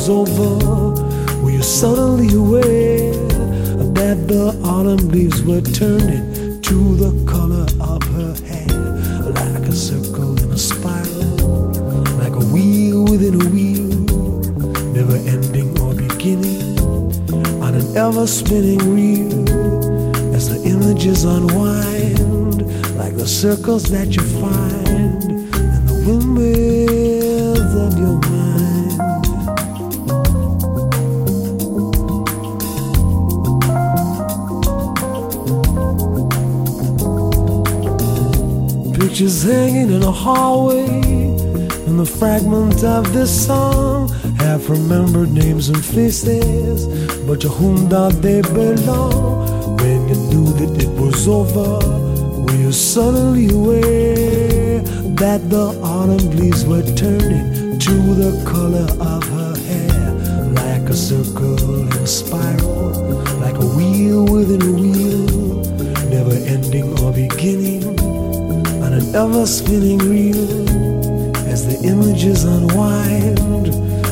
[0.00, 3.12] Was over, were you suddenly aware
[3.92, 8.78] that the autumn leaves were turning to the color of her hair,
[9.32, 11.36] like a circle in a spiral,
[12.16, 13.92] like a wheel within a wheel,
[14.94, 16.80] never ending or beginning,
[17.62, 19.50] on an ever spinning reel.
[20.34, 22.62] As the images unwind,
[22.96, 26.79] like the circles that you find in the windmills
[39.20, 45.84] Pictures hanging in a hallway, and the fragment of this song have remembered names and
[45.84, 46.86] faces,
[47.26, 49.76] but to whom do they belong?
[49.76, 51.86] When you knew that it was over,
[52.44, 54.78] were you suddenly aware
[55.20, 60.14] that the autumn leaves were turning to the color of her hair,
[60.62, 62.92] like a circle in a spiral,
[63.38, 64.79] like a wheel within a
[69.20, 70.66] on us feeling real
[71.52, 73.68] as the images unwind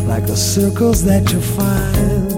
[0.07, 2.38] like the circles that you find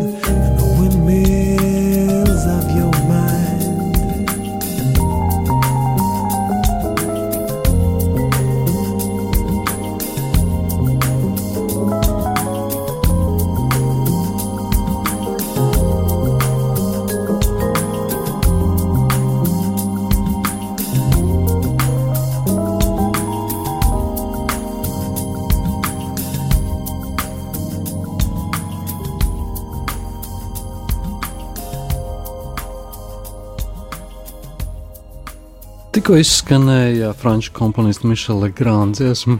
[36.11, 39.37] Tikko izskanēja franču komponista Mišela Grāna dziesma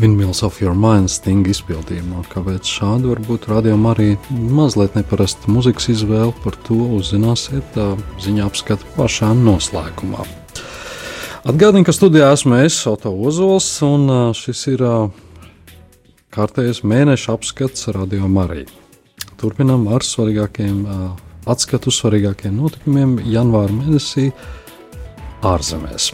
[0.00, 2.22] Windmills of Your Mind stinga izpildījumā.
[2.32, 7.76] Kāpēc šādu varbūt rādījumā arī mazliet neparasta muzikas izvēle, par to uzzināsiet
[8.24, 10.24] ziņā apskata pašā noslēgumā.
[11.44, 14.86] Atgādinu, ka studijā esmu es, Oto Ozols, un šis ir
[16.32, 18.72] kārtējais mēneša apskats Radio Marija.
[19.36, 20.80] Turpinām ar svarīgākiem
[21.44, 24.30] atskatu svarīgākiem notikumiem janvāra mēnesī
[25.42, 26.12] ārzemēs.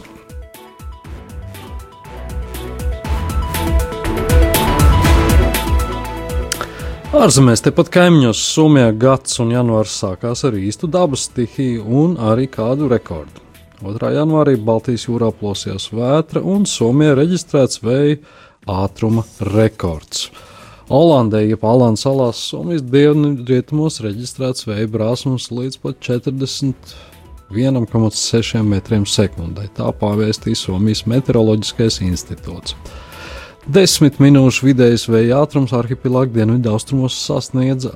[7.19, 12.89] Ārzemēs, tepat kaimiņos, Somijā gads un janvārs sākās ar īstu dabas stihiju un arī kādu
[12.89, 13.41] rekordu.
[13.81, 14.11] 2.
[14.17, 18.19] janvārī Baltijas jūrā plosījās vētra un Somijā reģistrēts vēja
[18.69, 20.29] ātruma rekords.
[20.89, 26.95] Olandē, jeb Alānas salās, Somijas dienvidrietumos reģistrēts vēja brāzmas līdz pat 40
[27.53, 29.67] 1,6 metriem sekundē.
[29.77, 32.75] Tā pavēstīja Somijas Meteoroloģiskais institūts.
[33.69, 37.93] Desmit minūšu vidējais vēja ātrums arhipelāga dienvidu austrumos sasniedza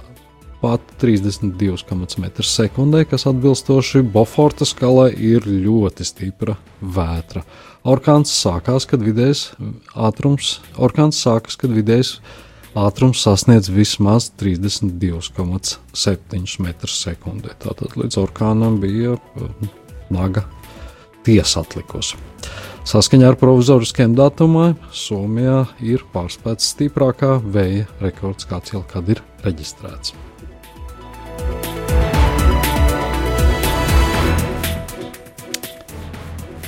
[0.64, 7.44] pat 32,1 m2, kas atbilstoši Boforta skalai ir ļoti stipra vētra.
[7.84, 9.50] Orkāns sākās, kad vidējais
[9.92, 12.50] ātrums, orkāns sākas, kad vidējais ātrums
[13.14, 15.78] sasniedz vismaz 32,7
[17.30, 17.54] m2.
[17.62, 19.14] Tātad līdz orkānam bija
[20.10, 20.42] naga
[21.22, 22.18] tiesa atlikusi.
[22.90, 30.33] Saskaņā ar provizoriskiem datumiem Somijā ir pārspēts stiprākā vēja rekords, kāds jau kad ir reģistrēts.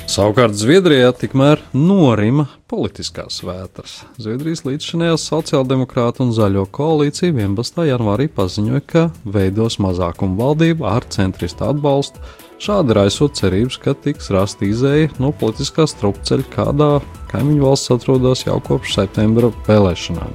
[0.06, 3.98] Savukārt Zviedrijā tikmēr norima politiskās vētras.
[4.22, 7.82] Zviedrijas līdzšinējā sociāldemokrāta un zaļo koalīcija 11.
[7.90, 12.22] janvārī paziņoja, ka veidos mazākumu valdību ar centristu atbalstu
[12.56, 16.88] Šādi raisot cerības, ka tiks rasta izēja no politiskā strupceļa, kādā
[17.28, 20.32] kaimiņu valsts atrodas jau kopš septembra vēlēšanām.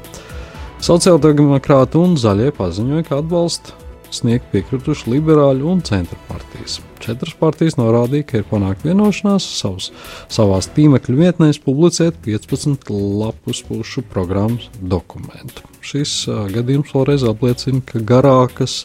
[0.86, 3.81] Sociāldemokrāti un zaļie paziņoja, ka atbalstu
[4.14, 6.80] sniegt piekrituši liberāļu un centra partijas.
[7.02, 9.90] Četras partijas norādīja, ka ir panākta vienošanās savus,
[10.32, 12.92] savās tīmekļa vietnēs publicēt 15
[13.22, 15.66] lapus pušu programmas dokumentu.
[15.82, 18.84] Šis uh, gadījums vēlreiz apliecina, ka garākas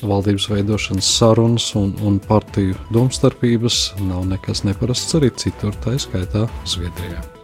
[0.00, 7.39] valdības veidošanas sarunas un, un partiju domstarpības nav nekas neparasts arī citur, tā skaitā Zviedrijā.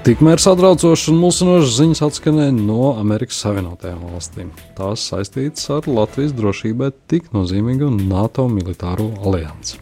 [0.00, 4.46] Tikmēr satraucošas un mulsinošas ziņas atskanēja no Amerikas Savienotajām valstīm.
[4.72, 9.76] Tās saistītas ar Latvijas drošībai tik nozīmīgu NATO militāro aliansi.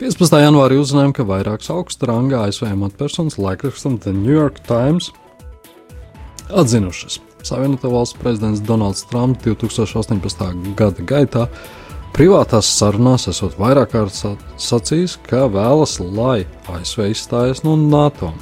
[0.00, 0.40] 15.
[0.42, 5.12] janvārī uzzinājām, ka vairākas augsta ranga ASV amatpersonas laikrakstam The New York Times
[6.50, 7.20] atzinušas.
[7.46, 10.74] Savienoto valstu prezidents Donalds Trumps 2018.
[10.74, 11.46] gada gaitā
[12.18, 14.18] privātās sarunās esot vairāk kārt
[14.58, 18.34] sacījis, ka vēlas, lai ASV izstājas no NATO.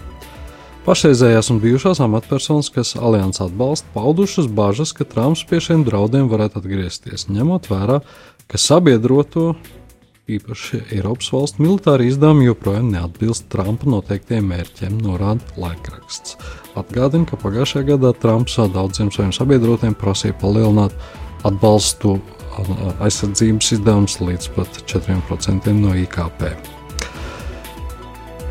[0.85, 6.61] Pašreizējās un bijušās amatpersonas, kas alianses atbalsta, paudušas bažas, ka Trumps pie šiem draudiem varētu
[6.61, 8.03] atgriezties, ņemot vērā,
[8.53, 9.55] ka sabiedroto
[10.29, 16.37] īpaši Eiropas valstu militāri izdevumi joprojām neatbilst Trumpa noteiktajiem mērķiem, norāda laikraksts.
[16.77, 20.93] Atgādina, ka pagājušajā gadā Trumps daudziem saviem sabiedrotiem prasīja palielināt
[21.49, 22.19] atbalstu
[23.01, 26.74] aizsardzības izdevumus līdz pat 4% no IKP.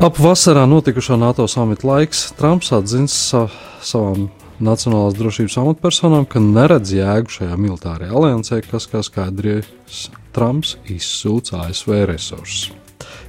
[0.02, 3.44] Ap vasarā notikušā NATO samita laiks Trumps atzins sa
[3.78, 4.26] savām
[4.58, 12.00] nacionālās drošības amatpersonām, ka neredz jēgu šajā militārajā aliansē, kas, kā skaidrs, Trumps izsūca ASV
[12.10, 12.72] resursus.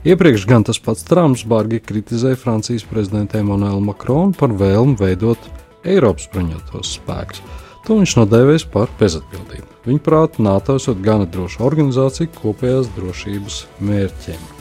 [0.06, 5.50] Iepriekš gan tas pats Trumps bargi kritizēja Francijas prezidentu Emmanuelu Macronu par vēlmu veidot
[5.86, 7.46] Eiropas bruņotos spēkus.
[7.86, 9.70] To viņš nodēvēs par bezatbildību.
[9.86, 14.55] Viņuprāt, NATO ir gana droša organizācija kopējās drošības mērķiem.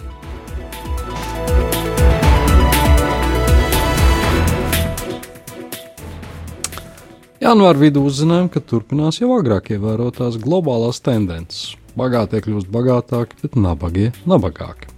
[7.45, 11.75] Janvāra vidū uzzinājām, ka turpinās jau agrāk ievērotās globālās tendences.
[11.93, 14.89] Bagātie kļūst bagātāki, bet nabagie nabagāki.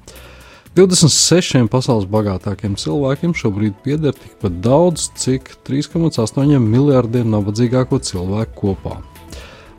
[0.78, 9.00] 26 pasaules bagātākiem cilvēkiem šobrīd pieder tikpat daudz, cik 3,8 miljardiem nabadzīgāko cilvēku kopā.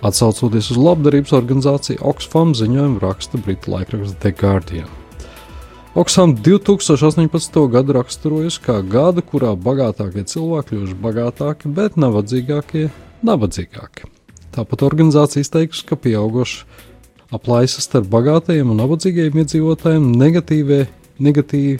[0.03, 4.91] Atcaucoties uz labdarības organizāciju Oxfam ziņojumu raksta Britu laikraksts The Guardian.
[5.97, 7.55] Oksam 2018.
[7.73, 12.83] gadu raksturojas kā gadu, kurā bagātākie cilvēki kļuvuši bagātāki, bet nabadzīgākie
[13.25, 14.05] nabadzīgāki.
[14.53, 16.67] Tāpat organizācijas teiks, ka pieauguši
[17.33, 20.05] aplaisa starp bagātajiem un nabadzīgajiem iedzīvotājiem
[21.17, 21.73] negatīvi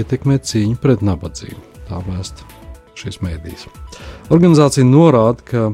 [0.00, 1.60] ietekmē cīņu pret nabadzību.
[1.90, 2.48] Tā vēsta
[2.96, 3.68] šīs mēdīs.
[4.32, 5.66] Organizācija norāda, ka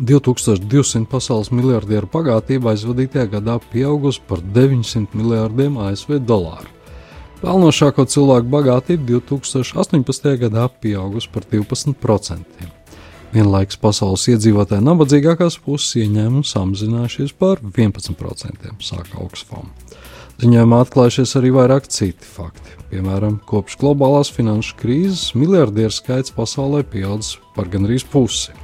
[0.00, 6.70] 2200 pasaules miljardieru bagātība aizvadītajā gadā pieaugusi par 900 miljardiem ASV dolāru.
[7.40, 10.30] Pelnošāko cilvēku bagātība 2018.
[10.40, 12.70] gadā pieaugusi par 12%.
[13.30, 19.68] Vienlaikus pasaules iedzīvotāju nabadzīgākās puses ieņēmumi samazinājušies par 11%, saka Oxfam.
[20.40, 22.72] Ziņojumā atklājušies arī vairāk citi fakti.
[22.90, 28.56] Piemēram, kopš globālās finanšu krīzes miljardieru skaits pasaulē pieaudzis par gandrīz pusi.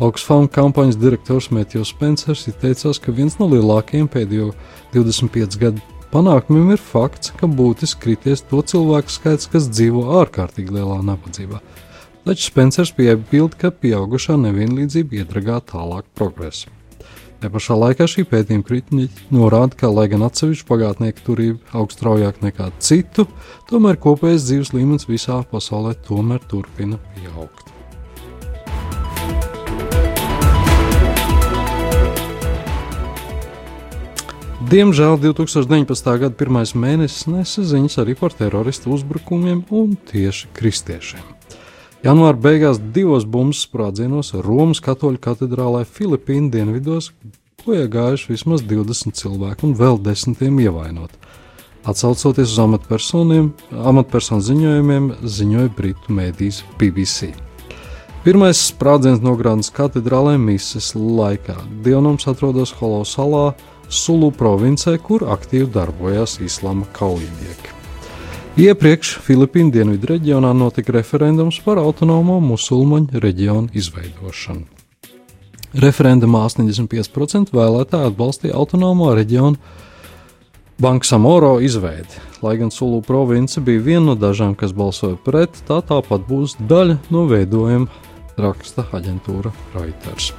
[0.00, 4.52] Oxfam kampaņas direktors Mētjos Spencers izteicās, ka viens no lielākajiem pēdējo
[4.94, 11.02] 25 gadu panākumiem ir fakts, ka būtiski krities to cilvēku skaits, kas dzīvo ārkārtīgi lielā
[11.04, 11.60] nabadzībā
[12.24, 16.70] taču Spencers piebilda, ka pieaugušā nevienlīdzība iedragā tālāk progresu.
[17.42, 22.38] Te pašā laikā šī pētījuma kritiķi norāda, ka, lai gan atsevišķu pagātnieku turība augst straujāk
[22.44, 23.26] nekā citu,
[23.70, 27.61] tomēr kopējais dzīves līmenis visā pasaulē tomēr turpina pieaugt.
[34.72, 36.06] Diemžēl 2019.
[36.16, 41.26] gada pirmais mēnesis nesa ziņas arī par teroristu uzbrukumiem un tieši kristiešiem.
[42.00, 47.10] Janvāra beigās divos bumbu sprādzienos Romas katoļu katedrālē Filipīnu dienvidos
[47.66, 51.20] bojā gājuši vismaz 20 cilvēki un vēl desmitiem ievainoti.
[51.84, 57.34] Atcaucoties uz amatpersonu ziņojumiem, ziņoja Britu mēdīs BBC.
[58.24, 61.58] Pirmais sprādziens nogrādās katedrālē mises laikā.
[61.84, 63.50] Dievnams atrodas Holo salā,
[63.92, 67.76] Sulu provincē, kur aktīvi darbojās islāma kaujinieki.
[68.62, 74.66] Iepriekš Filipīnu dienvidu reģionā notika referendums par autonomo musulmaņu reģionu izveidošanu.
[75.84, 79.56] Referendumā 85% vēlētāji atbalstīja autonomo reģionu
[80.82, 82.20] Banksamoro izveidi.
[82.42, 87.00] Lai gan Sulu province bija viena no dažām, kas balsoja pret, tā tāpat būs daļa
[87.14, 87.88] no veidojuma,
[88.36, 90.32] raksta aģentūra Reuters.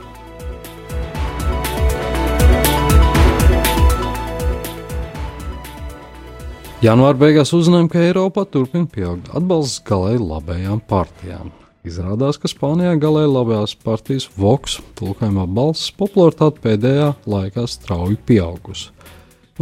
[6.84, 11.54] Janvāra beigās uzzinājām, ka Eiropā turpina pieaugt atbalsts galēji labējām partijām.
[11.88, 18.90] Izrādās, ka Spānijā galēji labējās partijas Vox tulkojumā balss popularitāte pēdējā laikā strauji pieaugusi.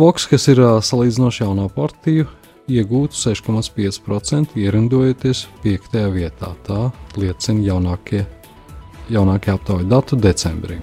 [0.02, 2.26] Voks, kas ir salīdzinoši jaunā partija,
[2.66, 6.02] iegūtu 6,5% ierindojoties 5.
[6.18, 6.56] vietā.
[6.66, 6.88] Tā
[7.22, 8.24] liecina jaunākie,
[9.14, 10.80] jaunākie aptaujas datu decembrī.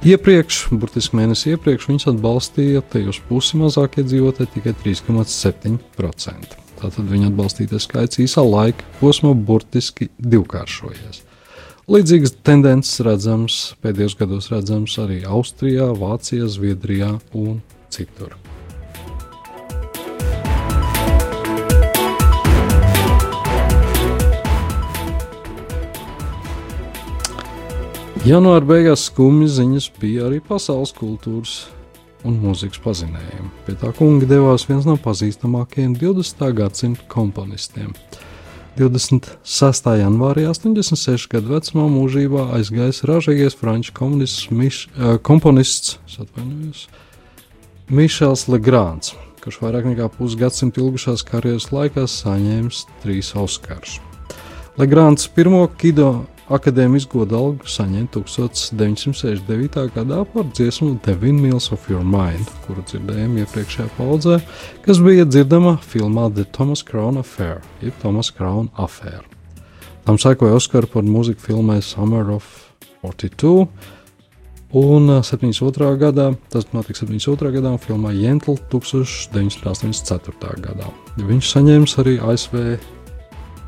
[0.00, 6.54] Iepriekš, burtiski mēnesi iepriekš, viņas atbalstīja tajos pusi mazākie dzīvotāji tikai 3,7%.
[6.80, 11.20] Tātad viņa atbalstītais skaits īsā laika posmā burtiski divkāršojies.
[11.92, 17.60] Līdzīgas tendences redzams pēdējos gados redzams arī Austrijā, Vācijā, Zviedrijā un
[17.92, 18.38] citur.
[28.20, 31.52] Janvāra beigās skumjas ziņas bija arī pasaules kultūras
[32.28, 33.46] un mūzikas pazinējumi.
[33.64, 36.42] Pie tā kunga devās viens no pazīstamākajiem 20.
[36.58, 37.94] gadsimta komponistiem.
[38.76, 39.88] 26.
[40.02, 46.82] janvārī 86 gadu vecumā mūžībā aizgājis ražīgais franču komponists, atvainojos,
[47.88, 53.96] Mišels Legrāns, kurš vairāk nekā pusgadsimtu ilgušās karjeras laikā saņēmis trīs Oskarus.
[54.76, 59.78] Legrāns pirmo kido akadēmijas godu algu saņēma 1969.
[59.94, 64.40] gadā par dziesmu The Windmills of Your Mind, kuru dzirdējām iepriekšējā paudzē,
[64.86, 69.22] kas bija dzirdama filmā The Thomas Crown Affair, jeb Thomas Crown Affair.
[70.04, 72.48] Tam sekoja Oskara par mūziku filmai Summer of
[73.04, 73.68] 42
[74.70, 75.96] Un 72.
[75.98, 77.50] gadā, tas notika 72.
[77.56, 80.62] gadā, un filmā Jentla 1984.
[80.62, 80.86] gadā.
[81.18, 82.54] Viņš saņēma arī ASV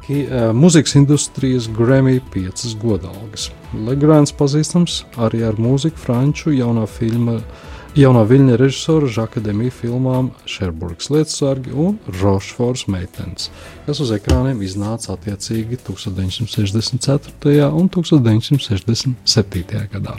[0.07, 3.51] ki, uh, mūzikas industrijas Grammy 5 godalgas.
[3.73, 7.41] Legrāns pazīstams arī ar mūziku franču jaunā filma.
[7.93, 13.51] Jaunā viļņa režisora Žaka Demija filmām Šerburgas lietasargi un Rošfors meitenes,
[13.85, 17.69] kas uz ekrāniem iznāca attiecīgi 1964.
[17.69, 19.87] un 1967.
[19.93, 20.17] gadā.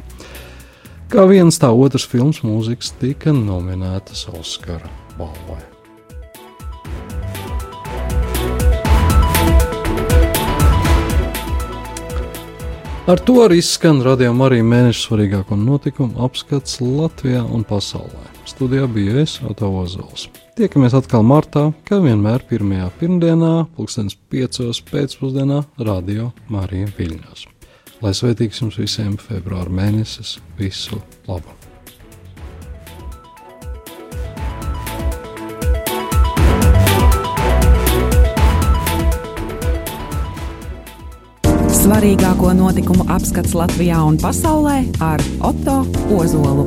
[1.10, 5.73] Kā viens tā otrs filmas mūzikas tika nominētas Oskara balvai.
[13.04, 18.30] Ar to arī skan radījuma arī mēneša svarīgāko notikumu apskats Latvijā un pasaulē.
[18.47, 20.30] Studijā bija es, Oto Ozols.
[20.56, 27.43] Tiekamies atkal martā, kā vienmēr pirmajā pirmdienā, pulkstens piecos pēcpusdienā, Radio Marija Viļņos.
[28.06, 31.62] Lai svētīgs jums visiem februāra mēnesis, visu labu!
[41.84, 45.82] Svarīgāko notikumu apskats Latvijā un pasaulē ar Otto
[46.16, 46.64] Ozolu.